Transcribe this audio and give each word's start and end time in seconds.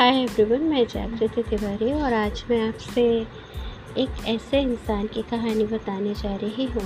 Hi 0.00 0.18
everyone, 0.18 0.62
मैं 0.64 0.84
जागृति 0.88 1.42
तिवारी 1.42 1.92
और 1.92 2.12
आज 2.14 2.42
मैं 2.50 2.60
आपसे 2.68 3.02
एक 4.02 4.22
ऐसे 4.28 4.60
इंसान 4.60 5.06
की 5.06 5.22
कहानी 5.22 5.64
बताने 5.64 6.12
जा 6.14 6.34
रही 6.36 6.64
हूँ, 6.66 6.84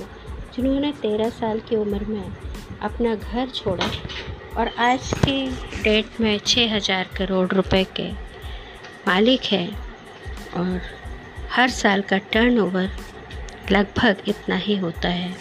जिन्होंने 0.55 0.91
तेरह 0.93 1.29
साल 1.31 1.61
की 1.61 1.77
उम्र 1.77 2.05
में 2.05 2.33
अपना 2.83 3.15
घर 3.15 3.51
छोड़ा 3.51 3.87
और 4.57 4.69
आज 4.79 5.13
की 5.15 5.47
डेट 5.83 6.21
में 6.21 6.39
छः 6.39 6.75
हज़ार 6.75 7.11
करोड़ 7.17 7.47
रुपए 7.49 7.83
के 7.97 8.11
मालिक 9.07 9.45
है 9.45 9.67
और 10.57 10.81
हर 11.51 11.71
साल 11.71 12.03
का 12.03 12.19
टर्नओवर 12.33 12.91
लगभग 13.71 14.29
इतना 14.29 14.57
ही 14.57 14.77
होता 14.77 15.09
है। 15.11 15.35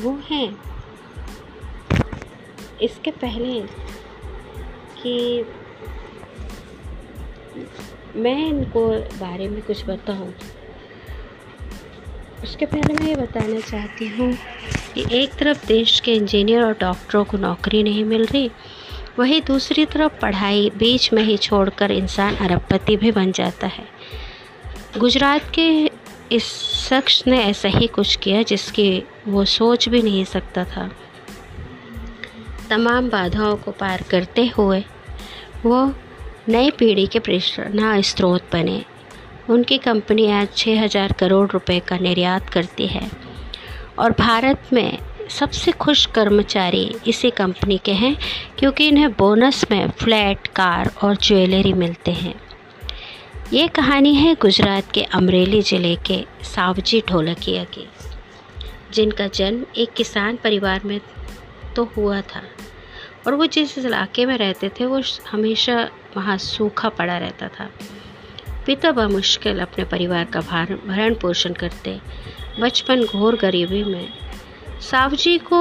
वो 0.00 0.18
हैं। 0.30 0.46
इसके 2.82 3.10
पहले 3.10 3.60
कि 5.02 5.44
मैं 8.16 8.36
इनको 8.48 8.88
बारे 9.20 9.48
में 9.48 9.62
कुछ 9.62 9.84
बताऊँ। 9.86 10.32
उसके 12.42 12.66
पहले 12.66 12.94
मैं 12.94 13.06
ये 13.08 13.16
बताना 13.16 13.60
चाहती 13.60 14.08
हूँ 14.08 14.32
कि 14.94 15.04
एक 15.12 15.34
तरफ़ 15.34 15.66
देश 15.66 15.98
के 16.00 16.14
इंजीनियर 16.14 16.64
और 16.64 16.76
डॉक्टरों 16.80 17.24
को 17.24 17.38
नौकरी 17.38 17.82
नहीं 17.82 18.04
मिल 18.04 18.24
रही, 18.26 18.50
वहीं 19.18 19.40
दूसरी 19.42 19.84
तरफ़ 19.86 20.20
पढ़ाई 20.20 20.70
बीच 20.76 21.12
में 21.12 21.22
ही 21.22 21.36
छोड़कर 21.38 21.90
इंसान 21.90 22.36
अरबपति 22.36 22.96
भी 22.96 23.12
बन 23.12 23.32
जाता 23.32 23.66
है। 23.66 23.84
गुजरात 24.98 25.50
के 25.54 25.68
इस 26.32 26.44
शख्स 26.88 27.22
ने 27.26 27.42
ऐसा 27.42 27.68
ही 27.68 27.86
कुछ 27.86 28.16
किया 28.16 28.42
जिसकी 28.42 29.02
वो 29.28 29.44
सोच 29.44 29.88
भी 29.88 30.02
नहीं 30.02 30.24
सकता 30.24 30.64
था। 30.64 30.90
तमाम 32.70 33.08
बाधाओं 33.10 33.56
को 33.56 33.70
पार 33.70 34.02
करते 34.10 34.46
हुए 34.56 34.84
वो 35.64 35.86
नई 36.48 36.70
पीढ़ी 36.70 37.06
के 37.06 37.18
प्रेरणा 37.18 38.00
स्रोत 38.00 38.42
बने। 38.52 38.82
उनकी 39.50 39.76
कंपनी 39.78 40.26
आज 40.30 40.48
छः 40.56 40.80
हज़ार 40.82 41.12
करोड़ 41.12 41.48
रुपए 41.50 41.78
का 41.80 41.98
निर्यात 41.98 42.48
करती 42.50 42.86
है। 42.86 43.10
और 43.98 44.12
भारत 44.12 44.72
में 44.72 44.98
सबसे 45.30 45.72
खुश 45.72 46.04
कर्मचारी 46.06 46.84
इसी 47.06 47.30
कंपनी 47.30 47.78
के 47.78 47.92
हैं, 47.92 48.16
क्योंकि 48.58 48.88
इन्हें 48.88 49.12
बोनस 49.12 49.64
में 49.70 49.90
फ्लैट, 49.90 50.46
कार 50.46 50.90
और 51.02 51.16
ज्वेलरी 51.16 51.72
मिलते 51.74 52.12
हैं। 52.12 52.34
ये 53.52 53.68
कहानी 53.68 54.14
है 54.14 54.34
गुजरात 54.34 54.90
के 54.90 55.02
अमरेली 55.14 55.62
ज़िले 55.62 55.94
के 56.06 56.24
सावजी 56.44 57.02
ढोलकिया 57.08 57.64
की, 57.64 57.88
जिनका 58.94 59.26
जन्म 59.26 59.64
एक 59.76 59.92
किसान 59.92 60.36
परिवार 60.36 60.80
में 60.84 61.00
तो 61.76 61.90
हुआ 61.96 62.20
था। 62.20 62.42
और 63.26 63.34
वो 63.34 63.46
जिस 63.46 63.78
इलाके 63.78 64.26
में 64.26 64.36
रहते 64.38 64.68
थे, 64.70 64.86
वो 64.86 65.02
हमेशा 65.30 65.88
वहाँ 66.16 66.36
सूखा 66.38 66.88
पड़ा 66.88 67.18
रहता 67.18 67.48
था। 67.48 67.68
पिता 68.66 68.92
मुश्किल 69.08 69.60
अपने 69.60 69.84
परिवार 69.84 70.24
का 70.24 70.40
भार, 70.40 70.74
भरण 70.86 71.14
पोषण 71.14 71.52
करते। 71.52 71.98
बचपन 72.60 73.04
घोर 73.04 73.36
गरीबी 73.36 73.82
में। 73.84 74.08
सावजी 74.80 75.38
को, 75.38 75.60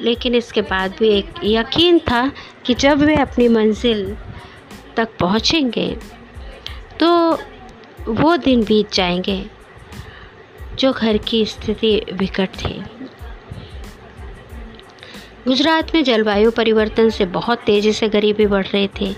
लेकिन 0.00 0.34
इसके 0.34 0.62
बाद 0.62 0.94
भी 0.98 1.08
एक 1.08 1.32
यकीन 1.44 1.98
था 1.98 2.30
कि 2.66 2.74
जब 2.74 2.98
वे 2.98 3.16
अपनी 3.16 3.48
मंजिल 3.48 4.16
तक 4.96 5.08
पहुँचेंगे 5.20 5.96
तो 7.00 7.08
वो 8.08 8.36
दिन 8.36 8.64
बीत 8.64 8.92
जाएँगे, 8.92 9.44
जो 10.74 10.92
घर 10.92 11.16
की 11.18 11.44
स्थिति 11.46 12.00
विकट 12.12 12.48
थी। 12.56 12.82
गुजरात 15.46 15.94
में 15.94 16.02
जलवायु 16.04 16.50
परिवर्तन 16.50 17.10
से 17.10 17.26
बहुत 17.26 17.58
तेज़ी 17.58 17.92
से 17.92 18.08
गरीबी 18.08 18.46
बढ़ 18.46 18.66
रही 18.66 18.88
थी। 18.88 19.16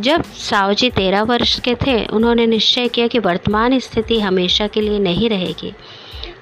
जब 0.00 0.22
सावजी 0.22 0.90
तेरह 0.90 1.22
वर्ष 1.22 1.58
के 1.60 1.74
थे, 1.74 2.04
उन्होंने 2.06 2.46
निश्चय 2.46 2.88
किया 2.88 3.06
कि 3.06 3.18
वर्तमान 3.18 3.78
स्थिति 3.78 4.20
हमेशा 4.20 4.66
के 4.66 4.80
लिए 4.80 4.98
नहीं 4.98 5.28
रहेगी। 5.28 5.72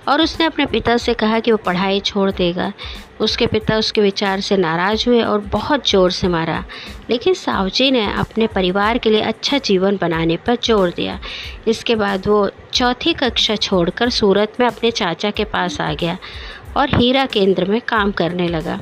और 0.09 0.23
उसने 0.23 0.47
अपने 0.47 0.67
पिता 0.67 0.97
से 0.97 1.15
कहा 1.15 1.39
कि 1.41 1.51
वो 1.51 1.57
पढ़ाई 1.57 2.01
छोड़ 2.01 2.31
देगा। 2.31 2.73
उसके 3.21 3.47
पिता 3.47 3.77
उसके 3.79 4.01
विचार 4.01 4.41
से 4.41 4.57
नाराज़ 4.57 5.05
हुए 5.09 5.23
और 5.23 5.41
बहुत 5.41 5.89
ज़ोर 5.91 6.11
से 6.11 6.29
मारा। 6.29 6.65
लेकिन 7.11 7.35
सावजी 7.35 7.91
ने 7.91 8.05
अपने 8.13 8.47
परिवार 8.47 8.99
के 8.99 9.11
लिए 9.11 9.21
अच्छा 9.21 9.59
जीवन 9.59 9.99
बनाने 10.01 10.37
पर 10.37 10.57
ज़ोर 10.65 10.91
दिया। 10.91 11.19
इसके 11.69 11.95
बाद 11.95 12.27
वो 12.27 12.51
चौथी 12.73 13.13
कक्षा 13.13 13.57
छोड़कर 13.57 14.11
सूरत 14.11 14.61
में 14.61 14.67
अपने 14.67 14.91
चाचा 14.91 15.31
के 15.31 15.45
पास 15.45 15.81
आ 15.81 15.93
गया 15.95 16.19
और 16.77 16.95
हीरा 16.95 17.27
केंद्र 17.27 17.65
में 17.65 17.81
काम 17.81 18.13
करने 18.13 18.49
लगा। 18.49 18.81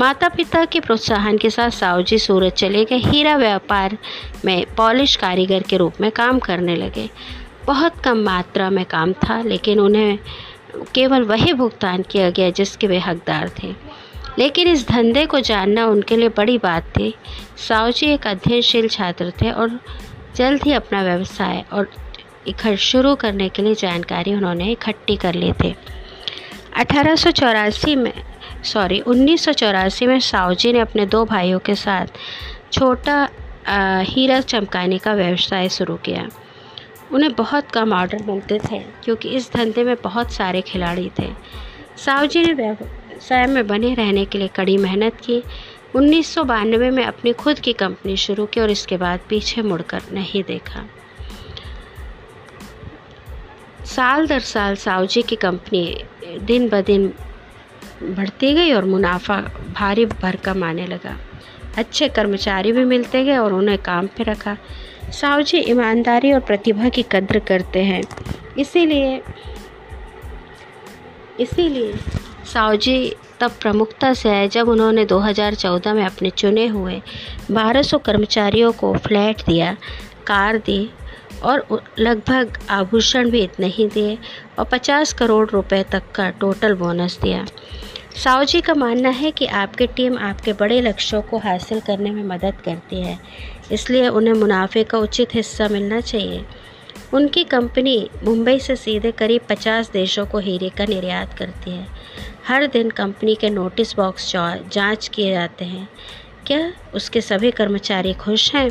माता 0.00 0.28
पिता 0.28 0.64
के 0.64 0.80
प्रोत्साहन 0.80 1.38
के 1.38 1.50
साथ 1.50 1.70
सावजी 1.70 2.18
सूरत 2.18 2.52
चले 2.52 2.84
गए। 2.84 2.96
हीरा 2.96 3.36
व्यापार 3.36 3.98
में 4.44 4.66
पॉलिश 4.76 5.16
कारीगर 5.16 5.62
के 5.62 5.76
रूप 5.76 5.92
में 6.00 6.10
काम 6.10 6.38
करने 6.38 6.76
लगे। 6.76 7.10
बहुत 7.66 8.00
कम 8.04 8.18
मात्रा 8.18 8.70
में 8.70 8.84
काम 8.84 9.12
था, 9.12 9.42
लेकिन 9.42 9.80
उन्हें 9.80 10.18
केवल 10.94 11.22
वही 11.22 11.52
भुगतान 11.52 12.02
किया 12.02 12.30
गया 12.30 12.50
जिसके 12.50 12.86
वे 12.86 12.98
हकदार 12.98 13.50
थे। 13.62 13.74
लेकिन 14.38 14.68
इस 14.68 14.88
धंधे 14.88 15.26
को 15.26 15.40
जानना 15.40 15.86
उनके 15.86 16.16
लिए 16.16 16.28
बड़ी 16.28 16.58
बात 16.58 16.82
थी। 16.82 17.14
सावजी 17.68 18.06
एक 18.06 18.26
अध्ययनशील 18.26 18.88
छात्र 18.88 19.32
थे 19.42 19.50
और 19.50 19.80
जल्द 20.36 20.62
ही 20.62 20.72
अपना 20.72 21.02
व्यवसाय 21.02 21.64
और 21.72 21.90
इकट्ठ 22.46 22.78
शुरू 22.78 23.14
करने 23.14 23.48
के 23.48 23.62
लिए 23.62 23.74
जानकारी 23.74 24.34
उन्होंने 24.34 24.72
इकट्ठी 24.72 25.16
कर 25.16 25.34
ली 25.34 25.52
थी। 25.52 25.74
अठारह 26.76 27.16
सौ 27.16 27.30
चौरासी 27.30 27.96
में 27.96 28.12
सॉरी, 28.66 29.00
उन्नीस 29.00 29.44
सौ 29.44 29.52
चौरासी 29.52 30.06
में 30.06 30.18
सावजी 30.20 30.72
ने 30.72 30.78
अपने 30.78 31.06
दो 31.06 31.24
भाइयों 31.24 31.58
के 31.58 31.74
साथ 31.74 32.06
छोटा 32.72 33.28
हीरा 34.04 34.40
चमकाने 34.42 34.98
का 34.98 35.12
व्यवसाय 35.14 35.68
शुरू 35.68 35.96
किया। 35.96 36.28
उन्हें 37.12 37.32
बहुत 37.34 37.70
कम 37.70 37.92
ऑर्डर 37.94 38.22
मिलते 38.22 38.58
थे, 38.60 38.78
क्योंकि 39.04 39.28
इस 39.28 39.50
धंधे 39.52 39.84
में 39.84 39.94
बहुत 40.02 40.32
सारे 40.32 40.60
खिलाड़ी 40.62 41.10
थे। 41.18 41.30
सावजी 41.96 42.42
ने 42.42 42.52
व्यवसाय 42.52 43.46
में 43.46 43.66
बने 43.66 43.94
रहने 43.94 44.24
के 44.24 44.38
लिए 44.38 44.48
कड़ी 44.48 44.76
मेहनत 44.78 45.20
की। 45.24 45.42
उन्नीस 45.94 46.34
सौ 46.34 46.44
बानवे 46.44 46.90
में 46.90 47.04
अपनी 47.04 47.32
खुद 47.32 47.58
की 47.58 47.72
कंपनी 47.72 48.16
शुरू 48.16 48.46
की 48.46 48.60
और 48.60 48.70
इसके 48.70 48.96
बाद 48.96 49.20
पीछे 49.28 49.62
मुड़कर 49.62 50.02
नहीं 50.12 50.42
देखा। 50.42 50.84
साल 53.86 54.26
दर 54.26 54.40
साल 54.40 54.74
सावजी 54.76 55.22
की 55.22 55.36
कंपनी 55.36 56.04
दिन 56.42 56.68
ब 56.68 56.80
दिन 56.82 57.12
बढ़ती 58.02 58.54
गई 58.54 58.72
और 58.72 58.84
मुनाफा 58.84 59.40
भारी 59.72 60.06
भरकम 60.06 60.64
आने 60.64 60.86
लगा। 60.86 61.16
अच्छे 61.76 62.08
कर्मचारी 62.08 62.72
भी 62.72 62.84
मिलते 62.84 63.24
गए 63.24 63.36
और 63.36 63.52
उन्हें 63.52 63.78
काम 63.78 64.06
पे 64.06 64.22
रखा। 64.22 64.56
सावजी 65.10 65.58
ईमानदारी 65.58 66.32
और 66.32 66.40
प्रतिभा 66.40 66.88
की 66.88 67.02
कद्र 67.02 67.38
करते 67.38 67.84
हैं। 67.84 68.02
इसीलिए 68.58 69.22
इसीलिए 71.40 71.94
सावजी 72.54 73.14
तब 73.40 73.50
प्रमुखता 73.60 74.14
से 74.14 74.28
आए 74.28 74.48
जब 74.48 74.68
उन्होंने 74.68 75.04
2014 75.04 75.94
में 75.94 76.04
अपने 76.04 76.30
चुने 76.30 76.66
हुए 76.66 77.02
1200 77.50 77.98
कर्मचारियों 77.98 78.72
को 78.72 78.94
फ्लैट 78.98 79.42
दिया, 79.46 79.76
कार 80.26 80.58
दी 80.58 80.90
और 81.42 81.66
लगभग 81.98 82.58
आभूषण 82.70 83.30
भी 83.30 83.40
इतने 83.40 83.66
ही 83.66 83.86
दिए 83.88 84.18
और 84.58 84.64
50 84.64 85.12
करोड़ 85.12 85.48
रुपए 85.50 85.82
तक 85.82 86.10
का 86.14 86.28
टोटल 86.30 86.74
बोनस 86.74 87.18
दिया। 87.22 87.44
सावजी 88.16 88.60
का 88.60 88.74
मानना 88.74 89.08
है 89.08 89.30
कि 89.30 89.46
आपकी 89.46 89.86
टीम 89.86 90.16
आपके 90.18 90.52
बड़े 90.52 90.80
लक्ष्यों 90.80 91.22
को 91.22 91.38
हासिल 91.38 91.80
करने 91.80 92.10
में 92.10 92.22
मदद 92.24 92.60
करती 92.64 93.00
है, 93.00 93.18
इसलिए 93.72 94.08
उन्हें 94.08 94.34
मुनाफे 94.34 94.84
का 94.84 94.98
उचित 94.98 95.34
हिस्सा 95.34 95.68
मिलना 95.68 96.00
चाहिए। 96.02 96.44
उनकी 97.14 97.44
कंपनी 97.44 98.08
मुंबई 98.24 98.58
से 98.58 98.76
सीधे 98.76 99.12
करीब 99.12 99.42
50 99.48 99.90
देशों 99.92 100.26
को 100.26 100.38
हीरे 100.38 100.68
का 100.68 100.84
निर्यात 100.84 101.34
करती 101.38 101.70
है। 101.70 101.86
हर 102.48 102.66
दिन 102.66 102.90
कंपनी 102.90 103.34
के 103.34 103.50
नोटिस 103.50 103.94
बॉक्स 103.96 104.32
जाँच 104.32 105.08
किए 105.08 105.32
जाते 105.32 105.64
हैं। 105.64 105.88
क्या 106.46 106.72
उसके 106.94 107.20
सभी 107.20 107.50
कर्मचारी 107.50 108.12
खुश 108.14 108.54
हैं? 108.54 108.70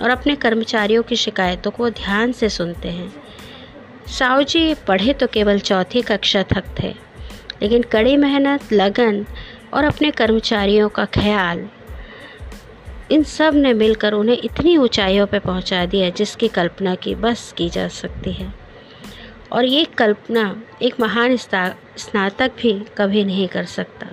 और 0.00 0.10
अपने 0.10 0.34
कर्मचारियों 0.36 1.02
की 1.02 1.16
शिकायतों 1.16 1.70
को 1.70 1.90
ध्यान 1.92 2.32
से 2.32 2.48
सुनते 2.48 2.88
हैं। 2.88 3.12
साहू 4.08 4.42
जी 4.42 4.74
पढ़े 4.88 5.12
तो 5.12 5.26
केवल 5.26 5.58
चौथी 5.60 6.02
कक्षा 6.02 6.42
तक 6.44 6.64
थे, 6.80 6.94
लेकिन 7.62 7.82
कड़ी 7.82 8.16
मेहनत, 8.16 8.72
लगन 8.72 9.24
और 9.74 9.84
अपने 9.84 10.10
कर्मचारियों 10.10 10.88
का 10.88 11.04
ख्याल, 11.04 11.68
इन 13.10 13.22
सबने 13.22 13.72
मिलकर 13.74 14.12
उन्हें 14.12 14.38
इतनी 14.38 14.76
ऊंचाइयों 14.76 15.26
पर 15.26 15.38
पहुँचा 15.38 15.84
दिया 15.86 16.10
जिसकी 16.10 16.48
कल्पना 16.48 16.94
की 16.94 17.14
बस 17.14 17.52
की 17.56 17.68
जा 17.68 17.86
सकती 17.90 18.32
है। 18.32 18.52
और 19.52 19.64
ये 19.64 19.84
कल्पना 19.98 20.44
एक 20.82 21.00
महान 21.00 21.36
स्नातक 21.36 22.52
भी 22.58 22.72
कभी 22.98 23.24
नहीं 23.24 23.48
कर 23.48 23.64
सकता, 23.64 24.06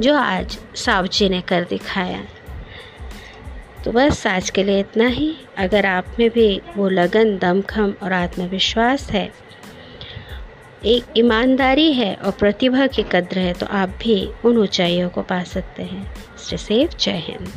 जो 0.00 0.14
आज 0.16 0.58
सावजी 0.76 1.28
ने 1.28 1.40
कर 1.40 1.64
दिखाया। 1.70 2.22
तो 3.84 3.92
बस 3.92 4.26
आज 4.26 4.50
के 4.50 4.62
लिए 4.64 4.80
इतना 4.80 5.06
ही। 5.06 5.34
अगर 5.58 5.86
आप 5.86 6.06
में 6.18 6.28
भी 6.30 6.60
वो 6.76 6.88
लगन, 6.88 7.36
दमखम 7.38 7.94
और 8.02 8.12
आत्मविश्वास 8.12 9.10
है, 9.10 9.30
एक 10.84 11.04
ईमानदारी 11.16 11.92
है 11.92 12.14
और 12.14 12.30
प्रतिभा 12.30 12.86
की 12.86 13.02
कद्र 13.02 13.38
है 13.38 13.52
तो 13.52 13.66
आप 13.66 13.88
भी 14.02 14.30
उन 14.44 14.58
ऊंचाइयों 14.58 15.08
को 15.08 15.22
पा 15.22 15.42
सकते 15.44 15.82
हैं। 15.82 16.06
सेफ़ 16.36 16.96
जय 16.96 17.16
हिंद। 17.18 17.48